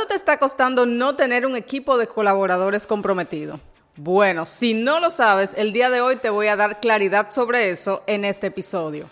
[0.00, 3.60] ¿Cuánto te está costando no tener un equipo de colaboradores comprometido?
[3.96, 7.68] Bueno, si no lo sabes, el día de hoy te voy a dar claridad sobre
[7.68, 9.10] eso en este episodio.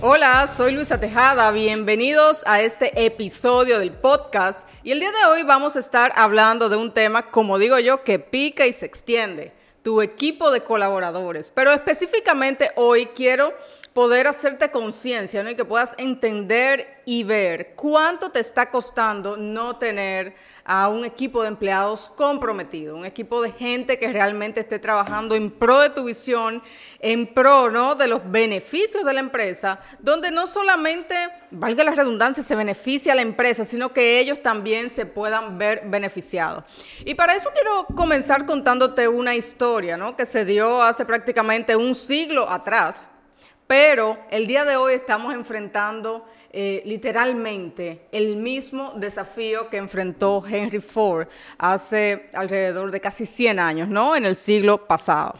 [0.00, 5.42] Hola, soy Luisa Tejada, bienvenidos a este episodio del podcast y el día de hoy
[5.42, 9.57] vamos a estar hablando de un tema, como digo yo, que pica y se extiende
[9.82, 11.50] tu equipo de colaboradores.
[11.54, 13.54] Pero específicamente hoy quiero
[13.98, 15.50] poder hacerte conciencia ¿no?
[15.50, 21.42] y que puedas entender y ver cuánto te está costando no tener a un equipo
[21.42, 26.04] de empleados comprometido, un equipo de gente que realmente esté trabajando en pro de tu
[26.04, 26.62] visión,
[27.00, 27.96] en pro ¿no?
[27.96, 31.16] de los beneficios de la empresa, donde no solamente,
[31.50, 35.82] valga la redundancia, se beneficia a la empresa, sino que ellos también se puedan ver
[35.86, 36.62] beneficiados.
[37.04, 40.14] Y para eso quiero comenzar contándote una historia ¿no?
[40.14, 43.08] que se dio hace prácticamente un siglo atrás
[43.68, 50.80] pero el día de hoy estamos enfrentando eh, literalmente el mismo desafío que enfrentó Henry
[50.80, 54.16] Ford hace alrededor de casi 100 años, ¿no?
[54.16, 55.34] En el siglo pasado.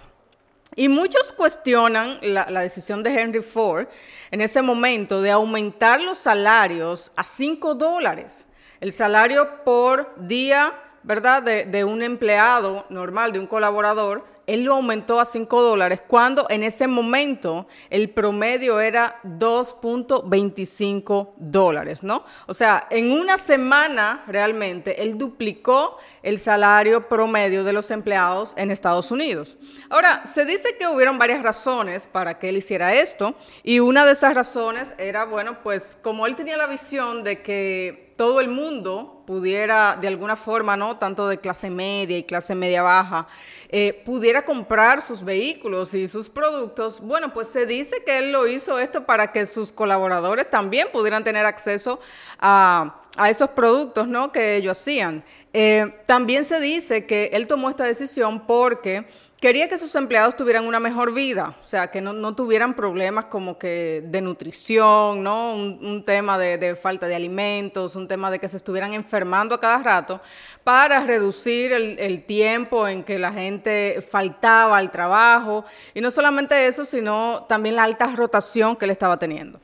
[0.77, 3.89] Y muchos cuestionan la, decisión de Henry Ford
[4.31, 8.47] en ese momento de aumentar los salarios a 5 dólares.
[8.81, 11.43] El salario por día, ¿verdad?
[11.43, 16.63] De un empleado normal, de un colaborador, él lo aumentó a 5 dólares cuando en
[16.63, 22.25] ese momento el promedio era 2.25 dólares, ¿no?
[22.47, 28.71] O sea, en una semana realmente él duplicó el salario promedio de los empleados en
[28.71, 29.59] Estados Unidos.
[29.91, 34.13] Ahora, se dice que hubieron varias razones para que él hiciera esto y una de
[34.13, 39.23] esas razones era, bueno, pues como él tenía la visión de que todo el mundo
[39.29, 40.99] pudiera, de alguna forma, ¿no?
[40.99, 43.29] Tanto de clase media y clase media baja,
[43.69, 47.01] eh, pudiera comprar sus vehículos y sus productos.
[47.01, 51.23] Bueno, pues se dice que él lo hizo esto para que sus colaboradores también pudieran
[51.23, 52.01] tener acceso
[52.41, 54.33] a, a esos productos, ¿no?
[54.33, 55.23] Que ellos hacían.
[55.53, 59.07] Eh, también se dice que él tomó esta decisión porque
[59.41, 63.59] quería que sus empleados tuvieran una mejor vida, o sea, que no, tuvieran problemas como
[63.59, 65.55] que de nutrición, ¿no?
[65.55, 69.79] Un, tema de, falta de alimentos, un tema de que se estuvieran enfermando a cada
[69.79, 70.21] rato,
[70.65, 75.65] para reducir el, el tiempo en que la gente faltaba al trabajo.
[75.95, 79.61] Y no solamente eso, sino también la alta rotación que él estaba teniendo.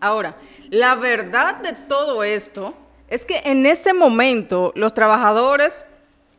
[0.00, 0.36] Ahora,
[0.70, 2.74] la verdad de todo esto
[3.08, 5.84] es que en ese momento los trabajadores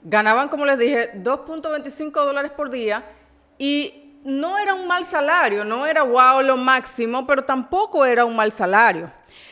[0.02, 3.06] ganaban, como les dije, 2.25 dólares por día
[3.58, 8.36] y no era un mal salario, no era wow lo máximo, pero tampoco era un
[8.36, 9.12] mal salario.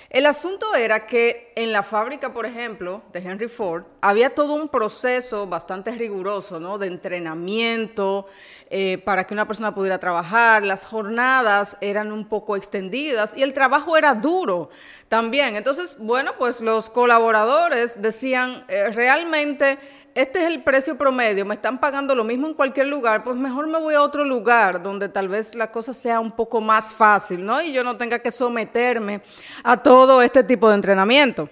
[0.10, 4.70] El asunto era que en la fábrica, por ejemplo, de Henry Ford, había todo un
[4.70, 6.78] proceso bastante riguroso, ¿no?
[6.78, 8.26] De entrenamiento
[8.70, 10.64] eh, para que una persona pudiera trabajar.
[10.64, 14.70] Las jornadas eran un poco extendidas y el trabajo era duro
[15.10, 15.58] también.
[15.58, 19.78] Entonces, bueno, pues los colaboradores decían, eh, realmente
[20.18, 23.68] este es el precio promedio, me están pagando lo mismo en cualquier lugar, pues mejor
[23.68, 27.46] me voy a otro lugar donde tal vez la cosa sea un poco más fácil,
[27.46, 27.62] ¿no?
[27.62, 29.22] Y yo no tenga que someterme
[29.64, 31.48] a todo este tipo de entrenamiento.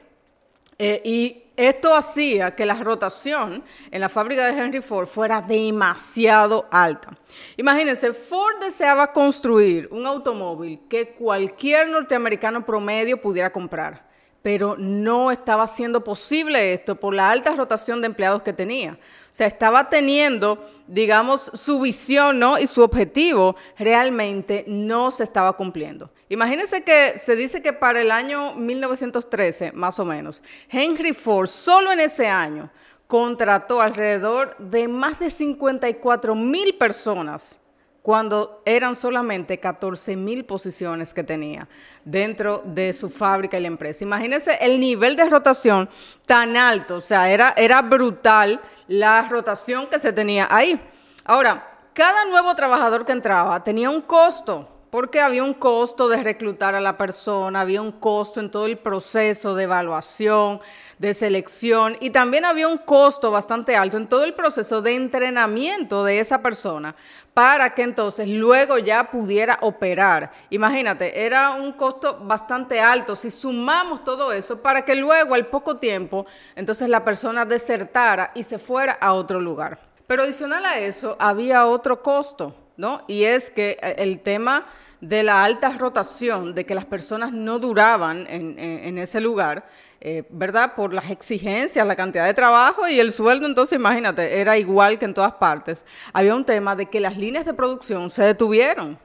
[0.79, 6.67] Eh, y esto hacía que la rotación en la fábrica de Henry Ford fuera demasiado
[6.71, 7.15] alta.
[7.57, 14.14] Imagínense, Ford deseaba construir un automóvil que cualquier norteamericano promedio pudiera comprar
[14.45, 18.91] pero no estaba siendo posible esto por la alta rotación de empleados que tenía.
[18.91, 22.59] O sea, estaba teniendo, digamos, su visión ¿no?
[22.59, 26.11] y su objetivo realmente no se estaba cumpliendo.
[26.29, 31.91] Imagínense que se dice que para el año 1913, más o menos, Henry Ford solo
[31.91, 32.69] en ese año
[33.07, 37.59] contrató alrededor de más de 54 mil personas
[38.05, 41.67] cuando eran solamente 14 mil posiciones que tenía
[42.03, 44.03] dentro de su fábrica y la empresa.
[44.03, 45.89] Imagínense el nivel de rotación
[46.27, 50.79] tan alto, o sea, era, era brutal la rotación que se tenía ahí.
[51.23, 56.73] Ahora, cada nuevo trabajador que entraba tenía un costo porque había un costo de reclutar
[56.73, 60.61] a la persona, había un costo en todo el proceso de evaluación,
[60.99, 66.05] de selección y también había un costo bastante alto en todo el proceso de entrenamiento
[66.05, 66.95] de esa persona
[67.33, 70.31] para que entonces luego ya pudiera operar.
[70.49, 75.75] Imagínate, era un costo bastante alto si sumamos todo eso para que luego al poco
[75.75, 76.25] tiempo
[76.55, 79.77] entonces la persona desertara y se fuera a otro lugar.
[80.07, 83.03] Pero adicional a eso había otro costo ¿no?
[83.07, 84.65] Y es que eh, el tema
[85.01, 89.67] de la alta rotación, de que las personas no duraban en, ese lugar,
[90.01, 90.73] eh, ¿verdad?
[90.75, 95.05] Por las exigencias, la cantidad de trabajo y el sueldo, entonces imagínate, era igual que
[95.05, 95.85] en todas partes.
[96.13, 98.97] Había un tema de que las líneas de producción se detuvieron.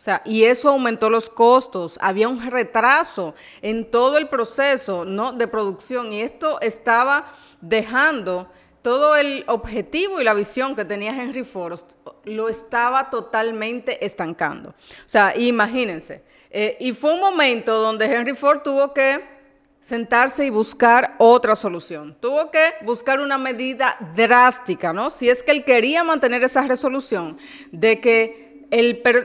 [0.00, 5.32] O sea, y eso aumentó los costos, había un retraso en todo el proceso ¿no?
[5.32, 7.26] de producción y esto estaba
[7.60, 8.50] dejando
[8.82, 11.80] todo el objetivo y la visión que tenía Henry Ford,
[12.24, 14.70] lo estaba totalmente estancando.
[14.70, 16.22] O sea, imagínense.
[16.50, 19.24] Eh, y fue un momento donde Henry Ford tuvo que
[19.80, 22.16] sentarse y buscar otra solución.
[22.20, 25.10] Tuvo que buscar una medida drástica, ¿no?
[25.10, 27.38] Si es que él quería mantener esa resolución
[27.72, 28.68] de que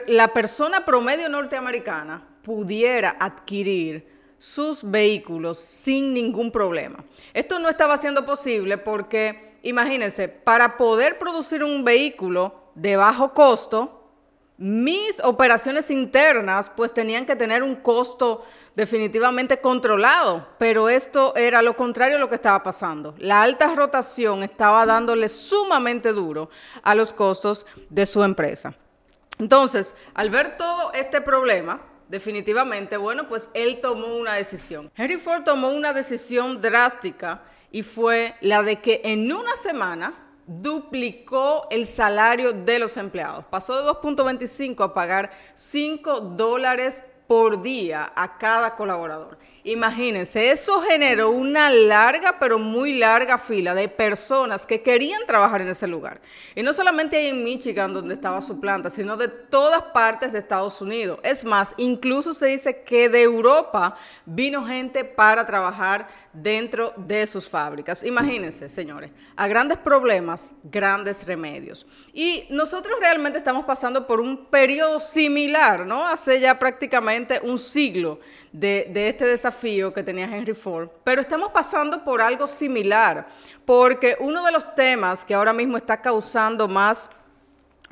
[0.08, 7.04] la persona promedio norteamericana pudiera adquirir sus vehículos sin ningún problema.
[7.34, 14.06] Esto no estaba siendo posible porque, imagínense, para poder producir un vehículo de bajo costo,
[14.58, 18.46] mis operaciones internas pues tenían que tener un costo
[18.76, 23.16] definitivamente controlado, pero esto era lo contrario a lo que estaba pasando.
[23.18, 26.50] La alta rotación estaba dándole sumamente duro
[26.84, 28.76] a los costos de su empresa.
[29.40, 34.92] Entonces, al ver todo este problema, definitivamente, bueno, pues él tomó una decisión.
[34.96, 40.14] Henry Ford tomó una decisión drástica y fue la de que en una semana
[40.48, 43.46] duplicó el salario de los empleados.
[43.46, 49.38] Pasó de 2.25 a pagar 5 dólares por día a cada colaborador.
[49.68, 55.70] Imagínense, eso generó una larga, pero muy larga fila de personas que querían trabajar en
[55.70, 56.22] ese lugar.
[56.54, 60.82] Y no solamente en Michigan, donde estaba su planta, sino de todas partes de Estados
[60.82, 61.18] Unidos.
[61.24, 67.50] Es más, incluso se dice que de Europa vino gente para trabajar dentro de sus
[67.50, 68.04] fábricas.
[68.04, 71.88] Imagínense, señores, a grandes problemas, grandes remedios.
[72.14, 76.08] Y nosotros realmente estamos pasando por un periodo similar, ¿no?
[76.08, 78.20] Hace ya prácticamente un siglo
[78.52, 83.26] de este desafío que tenía Henry Ford, pero estamos pasando por algo similar,
[83.66, 87.10] porque uno de los temas que ahora mismo está causando más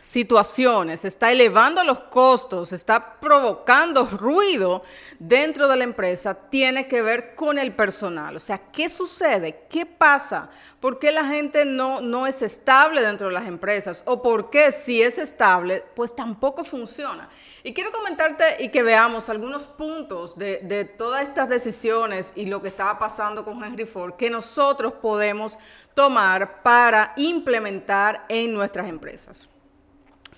[0.03, 4.83] situaciones, está elevando los costos, está provocando ruido
[5.17, 8.35] dentro de la empresa, tiene que ver con el personal.
[8.35, 9.65] O sea, ¿qué sucede?
[9.69, 10.49] ¿Qué pasa?
[10.81, 14.03] ¿Por qué la gente no, no es estable dentro de las empresas?
[14.05, 17.29] ¿O por qué si es estable, pues tampoco funciona?
[17.63, 22.61] Y quiero comentarte y que veamos algunos puntos de, de todas estas decisiones y lo
[22.61, 25.57] que estaba pasando con Henry Ford que nosotros podemos
[25.93, 29.47] tomar para implementar en nuestras empresas.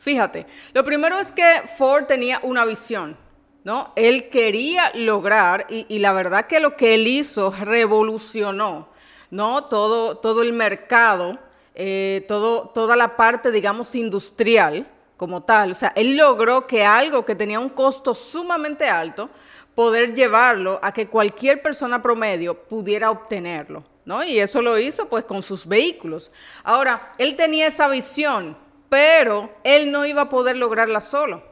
[0.06, 3.18] Fíjate, lo primero es que Ford tenía una visión,
[3.64, 3.92] ¿no?
[3.96, 8.90] Él quería lograr, y, la verdad que lo que él hizo revolucionó,
[9.32, 9.64] ¿no?
[9.64, 11.40] Todo, todo el mercado,
[11.74, 14.88] eh, todo, toda la parte, digamos, industrial
[15.18, 15.72] como tal.
[15.72, 19.32] O sea, él logró que algo que tenía un costo sumamente alto,
[19.74, 24.24] poder llevarlo a que cualquier persona promedio pudiera obtenerlo, ¿no?
[24.24, 26.30] Y eso lo hizo pues con sus vehículos.
[26.64, 28.64] Ahora, él tenía esa visión
[28.96, 31.44] pero él no iba a poder lograrla solo.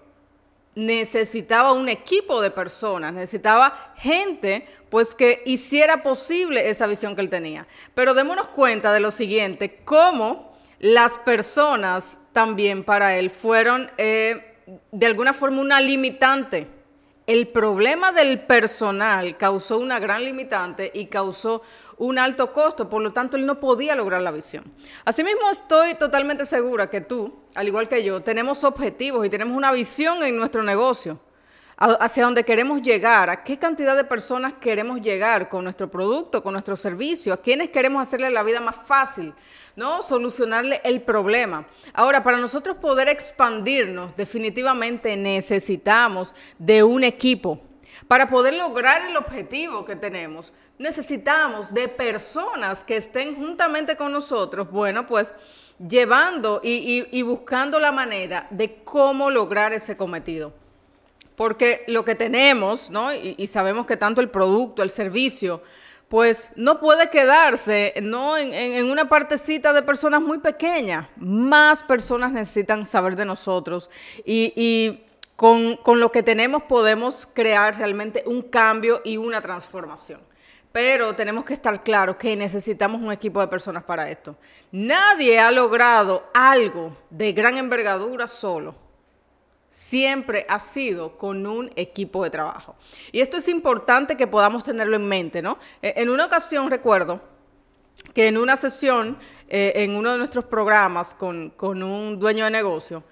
[0.75, 7.29] Necesitaba un equipo de personas, necesitaba gente pues que hiciera posible esa visión que él
[7.29, 7.67] tenía.
[7.95, 14.55] Pero démonos cuenta de lo siguiente, cómo las personas también para él fueron eh,
[14.93, 16.67] de alguna forma una limitante
[17.25, 21.61] el problema del personal causó una gran limitante y causó
[21.97, 24.63] un alto costo, por lo tanto él no podía lograr la visión.
[25.05, 29.71] Asimismo, estoy totalmente segura que tú, al igual que yo, tenemos objetivos y tenemos una
[29.71, 31.19] visión en nuestro negocio
[31.99, 36.53] hacia dónde queremos llegar, a qué cantidad de personas queremos llegar con nuestro producto, con
[36.53, 39.33] nuestro servicio, a quiénes queremos hacerle la vida más fácil,
[39.75, 40.01] ¿no?
[40.01, 41.67] Solucionarle el problema.
[41.93, 47.59] Ahora, para nosotros poder expandirnos, definitivamente necesitamos de un equipo.
[48.07, 54.71] Para poder lograr el objetivo que tenemos, necesitamos de personas que estén juntamente con nosotros,
[54.71, 55.33] bueno, pues
[55.79, 60.62] llevando y buscando la manera de cómo lograr ese cometido.
[61.35, 63.13] Porque lo que tenemos, ¿no?
[63.13, 65.63] Y, sabemos que tanto el producto, el servicio,
[66.07, 68.37] pues no puede quedarse ¿no?
[68.37, 71.07] En, una partecita de personas muy pequeñas.
[71.15, 73.89] Más personas necesitan saber de nosotros
[74.25, 75.01] y,
[75.35, 80.21] con, lo que tenemos podemos crear realmente un cambio y una transformación.
[80.71, 84.35] Pero tenemos que estar claros que necesitamos un equipo de personas para esto.
[84.71, 88.82] Nadie ha logrado algo de gran envergadura solo
[89.73, 92.75] siempre ha sido con un equipo de trabajo.
[93.11, 95.57] Y esto es importante que podamos tenerlo en mente, ¿no?
[95.81, 97.19] E, en una ocasión recuerdo
[98.13, 99.17] que en una sesión,
[99.49, 103.03] eh, en uno de nuestros programas con, un dueño de negocio,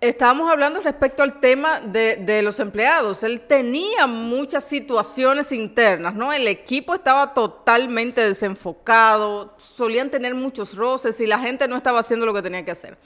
[0.00, 3.24] estábamos hablando respecto al tema de, de, los empleados.
[3.24, 6.32] Él tenía muchas situaciones internas, ¿no?
[6.32, 12.26] El equipo estaba totalmente desenfocado, solían tener muchos roces y la gente no estaba haciendo
[12.26, 12.96] lo que tenía que hacer.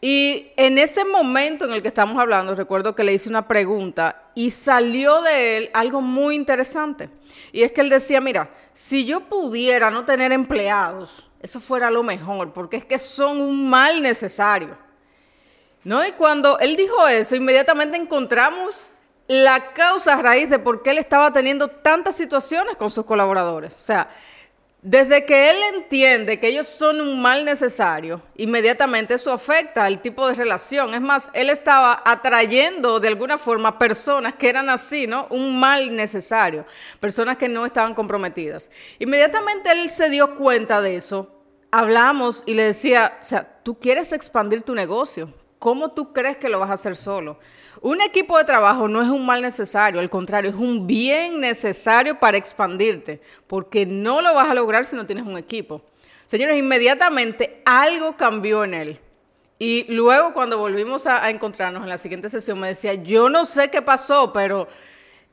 [0.00, 4.30] Y en ese momento en el que estamos hablando, recuerdo que le hice una pregunta
[4.34, 7.10] y salió de él algo muy interesante.
[7.50, 12.04] Y es que él decía, mira, si yo pudiera no tener empleados, eso fuera lo
[12.04, 14.76] mejor, porque es que son un mal necesario.
[15.82, 16.06] ¿No?
[16.06, 18.90] Y cuando él dijo eso, inmediatamente encontramos
[19.26, 23.74] la causa raíz de por qué él estaba teniendo tantas situaciones con sus colaboradores.
[23.74, 24.08] O sea,
[24.82, 30.28] desde que él entiende que ellos son un mal necesario, inmediatamente eso afecta al tipo
[30.28, 30.94] de relación.
[30.94, 35.26] Es más, él estaba atrayendo de alguna forma personas que eran así, ¿no?
[35.30, 36.64] Un mal necesario,
[37.00, 38.70] personas que no estaban comprometidas.
[39.00, 41.34] Inmediatamente él se dio cuenta de eso.
[41.72, 46.48] Hablamos y le decía, o sea, tú quieres expandir tu negocio, ¿Cómo tú crees que
[46.48, 47.38] lo vas a hacer solo?
[47.80, 52.18] Un equipo de trabajo no es un mal necesario, al contrario, es un bien necesario
[52.20, 55.82] para expandirte, porque no lo vas a lograr si no tienes un equipo.
[56.26, 59.00] Señores, inmediatamente algo cambió en él.
[59.58, 63.70] Y luego cuando volvimos a, encontrarnos en la siguiente sesión, me decía, yo no sé
[63.70, 64.68] qué pasó, pero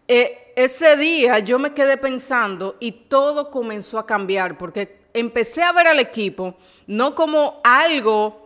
[0.07, 5.71] eh, ese día yo me quedé pensando y todo comenzó a cambiar, porque empecé a
[5.71, 6.55] ver al equipo
[6.87, 8.44] no como algo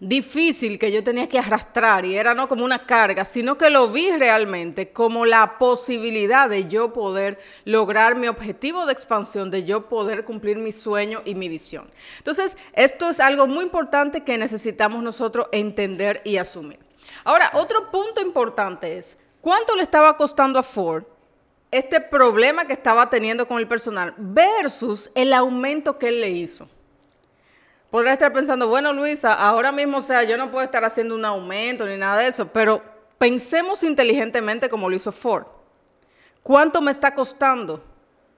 [0.00, 3.88] difícil que yo tenía que arrastrar y era no como una carga, sino que lo
[3.88, 9.88] vi realmente como la posibilidad de yo poder lograr mi objetivo de expansión, de yo
[9.88, 11.90] poder cumplir mi sueño y mi visión.
[12.18, 16.78] Entonces, esto es algo muy importante que necesitamos nosotros entender y asumir.
[17.24, 21.04] Ahora, otro punto importante es, ¿cuánto le estaba costando a Ford
[21.70, 26.68] este problema que estaba teniendo con el personal versus el aumento que él le hizo?
[27.94, 31.24] Podrá estar pensando, bueno, Luisa, ahora mismo, o sea, yo no puedo estar haciendo un
[31.24, 32.82] aumento ni nada de eso, pero
[33.18, 35.46] pensemos inteligentemente como lo hizo Ford.
[36.42, 37.74] ¿Cuánto me está costando?
[37.74, 37.82] O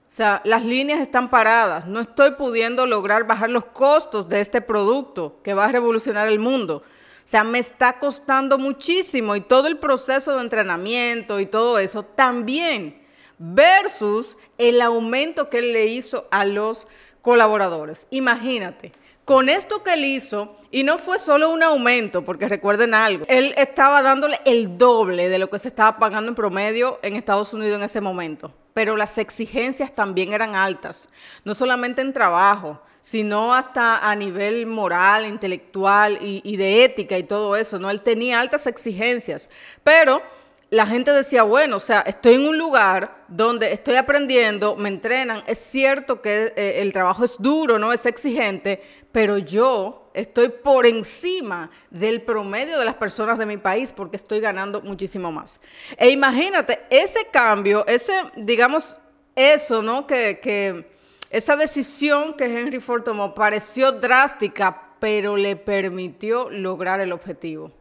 [0.09, 5.39] sea, las líneas están paradas, no estoy pudiendo lograr bajar los costos de este producto
[5.41, 6.83] que va a revolucionar el mundo.
[6.85, 12.03] O sea, me está costando muchísimo y todo el proceso de entrenamiento y todo eso
[12.03, 13.01] también,
[13.39, 16.85] versus el aumento que él le hizo a los
[17.23, 18.05] colaboradores.
[18.11, 18.93] Imagínate,
[19.27, 23.53] con esto que él hizo, y no fue solo un aumento, porque recuerden algo, él
[23.57, 27.75] estaba dándole el doble de lo que se estaba pagando en promedio en Estados Unidos
[27.75, 28.53] en ese momento.
[28.73, 31.09] Pero las exigencias también eran altas,
[31.43, 37.57] no solamente en trabajo, sino hasta a nivel moral, intelectual y, de ética y todo
[37.57, 37.89] eso, ¿no?
[37.89, 39.49] Él tenía altas exigencias,
[39.83, 40.21] pero
[40.69, 45.43] la gente decía, bueno, o sea, estoy en un lugar donde estoy aprendiendo, me entrenan,
[45.47, 47.93] es cierto que eh, el trabajo es duro, ¿no?
[47.93, 48.81] Es exigente,
[49.17, 54.39] pero yo estoy por encima del promedio de las personas de mi país porque estoy
[54.39, 55.59] ganando muchísimo más.
[55.97, 58.99] E imagínate, ese cambio, ese, digamos,
[59.35, 60.05] eso, ¿no?
[60.05, 60.87] Que, que
[61.31, 67.71] esa decisión que Henry Ford tomó pareció drástica, pero le permitió lograr el objetivo.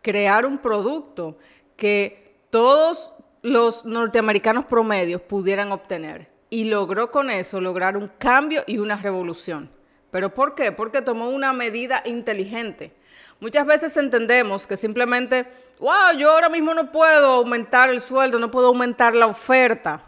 [0.00, 1.36] Crear un producto
[1.76, 6.30] que todos los norteamericanos promedios pudieran obtener.
[6.48, 9.78] Y logró con eso lograr un cambio y una revolución.
[10.10, 10.72] ¿Pero por qué?
[10.72, 12.94] Porque tomó una medida inteligente.
[13.40, 15.46] Muchas veces entendemos que simplemente,
[15.78, 20.04] wow, yo ahora mismo no puedo aumentar el sueldo, no puedo aumentar la oferta.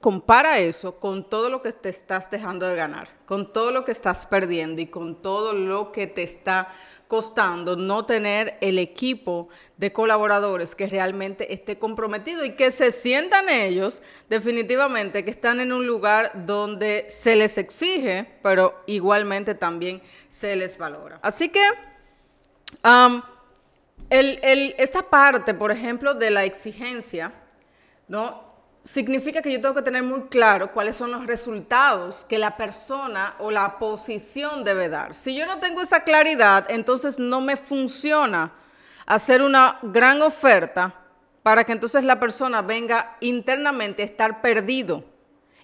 [0.00, 3.92] Compara eso con todo lo que te estás dejando de ganar, con todo lo que
[3.92, 6.68] estás perdiendo y con todo lo que te está
[7.14, 13.48] costando no tener el equipo de colaboradores que realmente esté comprometido y que se sientan
[13.48, 20.56] ellos definitivamente que están en un lugar donde se les exige, pero igualmente también se
[20.56, 21.20] les valora.
[21.22, 21.62] Así que
[24.10, 27.32] esta parte, por ejemplo, de la exigencia,
[28.08, 28.43] ¿no?
[28.84, 33.34] Significa que yo tengo que tener muy claro cuáles son los resultados que la persona
[33.38, 35.14] o la posición debe dar.
[35.14, 38.52] Si yo no tengo esa claridad, entonces no me funciona
[39.06, 40.94] hacer una gran oferta
[41.42, 45.04] para que entonces la persona venga internamente a estar perdido.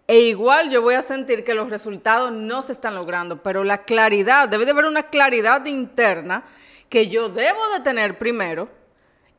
[0.06, 3.84] E igual yo voy a sentir que los resultados no se están logrando, pero la
[3.84, 6.44] claridad, debe de haber una claridad interna
[6.88, 8.79] que yo debo de tener primero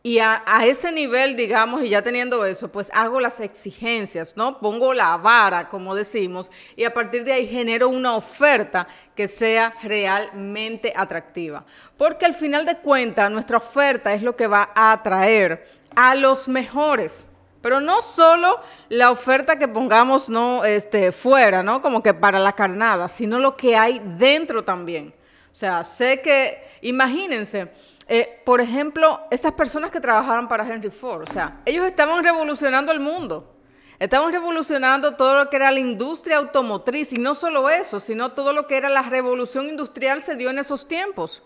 [0.04, 4.60] y a, ese nivel, digamos, y ya teniendo eso, pues hago las exigencias, ¿no?
[4.60, 9.76] Pongo la vara, como decimos, y a partir de ahí genero una oferta que sea
[9.84, 11.66] realmente atractiva.
[11.98, 16.48] Porque al final de cuentas, nuestra oferta es lo que va a atraer a los
[16.48, 17.30] mejores.
[17.62, 21.80] Pero no solo la oferta que pongamos no este, fuera, ¿no?
[21.84, 25.14] Como que para la carnada, sino lo que hay dentro también.
[25.52, 27.72] O sea, sé que, imagínense,
[28.14, 32.92] Eh, por ejemplo, esas personas que trabajaban para Henry Ford, o sea, ellos estaban revolucionando
[32.92, 33.56] el mundo.
[34.00, 38.52] Estaban revolucionando todo lo que era la industria automotriz y no solo eso, sino todo
[38.52, 41.42] lo que era la revolución industrial se dio en esos tiempos,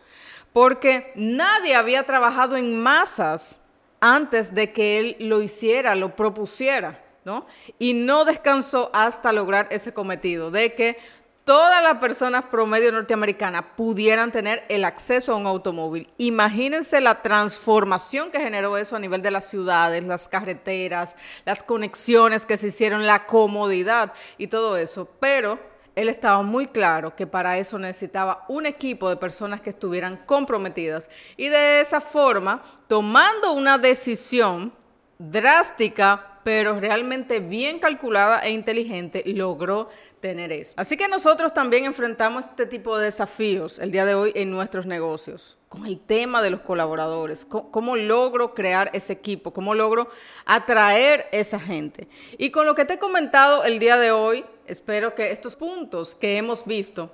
[0.54, 3.62] porque nadie había trabajado en masas
[4.00, 7.46] antes de que él lo hiciera, lo propusiera, ¿no?
[7.78, 10.98] Y no descansó hasta lograr ese cometido de que
[11.46, 16.10] todas las personas promedio norteamericanas pudieran tener el acceso a un automóvil.
[16.18, 22.46] Imagínense la transformación que generó eso a nivel de las ciudades, las carreteras, las conexiones
[22.46, 25.08] que se hicieron, la comodidad y todo eso.
[25.20, 25.60] Pero
[25.94, 31.10] él estaba muy claro que para eso necesitaba un equipo de personas que estuvieran comprometidas.
[31.38, 34.74] Y de esa forma, tomando una decisión
[35.20, 40.76] drástica, pero realmente bien calculada e inteligente, logró tener eso.
[40.78, 44.86] Así que nosotros también enfrentamos este tipo de desafíos el día de hoy en nuestros
[44.86, 50.08] negocios, con el tema de los colaboradores, cómo, logro crear ese equipo, cómo logro
[50.46, 52.08] atraer esa gente.
[52.38, 56.16] Y con lo que te he comentado el día de hoy, espero que estos puntos
[56.16, 57.12] que hemos visto,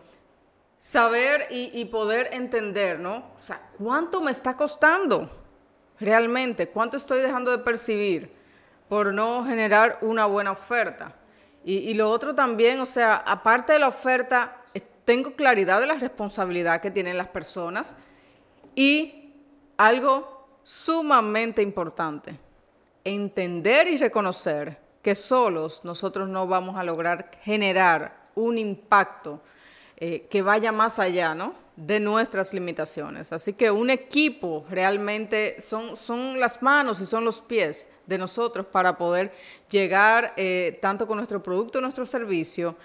[0.78, 3.32] saber y, poder entender, ¿no?
[3.40, 5.32] O sea, ¿cuánto me está costando
[6.02, 6.68] realmente?
[6.68, 8.41] ¿Cuánto estoy dejando de percibir?
[8.92, 11.16] Por no generar una buena oferta.
[11.64, 14.58] Y, lo otro también, o sea, aparte de la oferta,
[15.06, 17.96] tengo claridad de la responsabilidad que tienen las personas
[18.76, 19.34] y
[19.78, 22.38] algo sumamente importante,
[23.06, 29.42] entender y reconocer que solos nosotros no vamos a lograr generar un impacto
[29.96, 31.56] eh, que vaya más allá, ¿no?
[31.86, 33.32] De nuestras limitaciones.
[33.34, 38.68] Así que un equipo realmente son, son las manos y son los pies de nosotros
[38.68, 39.32] para poder
[39.70, 42.76] llegar eh, tanto con nuestro producto nuestro servicio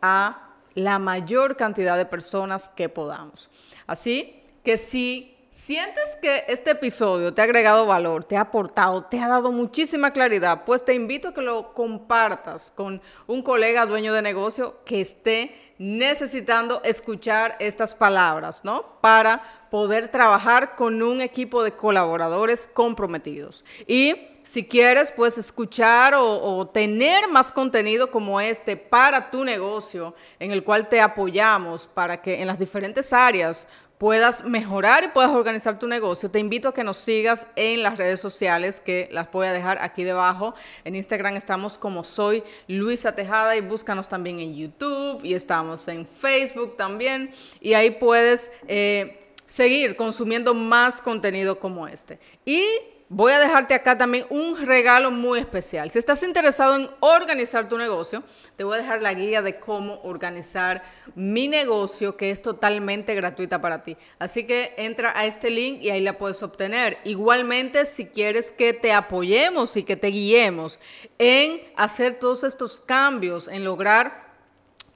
[0.00, 3.50] a la mayor cantidad de personas que podamos.
[3.86, 5.35] Así que si
[5.66, 10.12] sientes que este episodio te ha agregado valor, te ha aportado, te ha dado muchísima
[10.12, 15.00] claridad, pues te invito a que lo compartas con un colega dueño de negocio que
[15.00, 19.00] esté necesitando escuchar estas palabras, ¿no?
[19.00, 23.64] Para poder trabajar con un equipo de colaboradores comprometidos.
[23.88, 24.14] Y
[24.46, 30.62] si quieres, pues escuchar o, tener más contenido como este para tu negocio, en el
[30.62, 33.66] cual te apoyamos para que en las diferentes áreas
[33.98, 37.96] puedas mejorar y puedas organizar tu negocio, te invito a que nos sigas en las
[37.96, 40.54] redes sociales que las voy a dejar aquí debajo.
[40.84, 46.06] En Instagram estamos como soy Luisa Tejada y búscanos también en YouTube y estamos en
[46.06, 52.18] Facebook también y ahí puedes eh, seguir consumiendo más contenido como este.
[52.44, 52.62] Y
[53.08, 55.90] voy a dejarte acá también un regalo muy especial.
[55.90, 58.24] Si estás interesado en organizar tu negocio,
[58.56, 60.82] te voy a dejar la guía de cómo organizar
[61.14, 63.96] mi negocio, que es totalmente gratuita para ti.
[64.18, 66.98] Así que entra a este link y ahí la puedes obtener.
[67.04, 70.78] Igualmente, si quieres que te apoyemos y que te guiemos
[71.18, 74.26] en hacer todos estos cambios, en lograr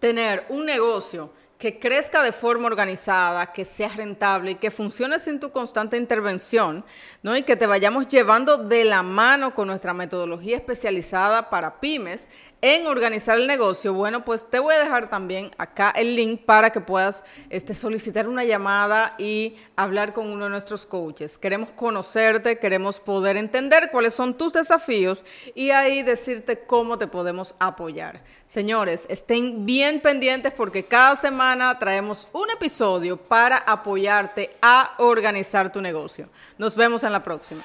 [0.01, 5.38] tener un negocio, que crezca de forma organizada, que sea rentable y que funcione sin
[5.38, 6.87] tu constante intervención,
[7.23, 7.37] ¿no?
[7.37, 12.29] Y que te vayamos llevando de la mano con nuestra metodología especializada para pymes
[12.62, 16.70] en organizar el negocio, bueno, pues te voy a dejar también acá el link para
[16.70, 21.38] que puedas este, solicitar una llamada y hablar con uno de nuestros coaches.
[21.38, 27.55] Queremos conocerte, queremos poder entender cuáles son tus desafíos y ahí decirte cómo te podemos
[27.59, 28.23] apoyar.
[28.46, 35.81] Señores, estén bien pendientes porque cada semana traemos un episodio para apoyarte a organizar tu
[35.81, 36.29] negocio.
[36.59, 37.62] Nos vemos en la próxima.